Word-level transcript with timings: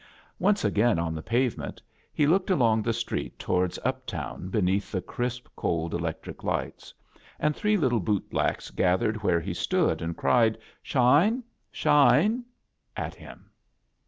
Once 0.39 0.65
agata 0.65 0.99
on 0.99 1.13
the 1.13 1.21
pavement, 1.21 1.79
he 2.11 2.25
looked 2.25 2.49
along 2.49 2.81
the 2.81 2.91
street 2.91 3.37
towards 3.37 3.77
up 3.85 4.03
town 4.07 4.49
beneath 4.49 4.91
the 4.91 4.99
crisp, 4.99 5.47
cold 5.55 5.93
electric 5.93 6.43
lights, 6.43 6.91
and 7.39 7.55
three 7.55 7.77
little 7.77 8.01
bootblacks 8.01 8.71
gathered 8.75 9.21
where 9.21 9.39
he 9.39 9.53
stood, 9.53 10.01
and 10.01 10.17
cried, 10.17 10.57
"Shine? 10.81 11.43
Shine?" 11.71 12.43
at 12.97 13.13
him. 13.13 13.51